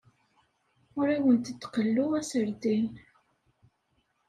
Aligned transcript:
Ur 0.99 1.07
awent-d-qelluɣ 1.15 2.11
aserdin. 2.19 2.87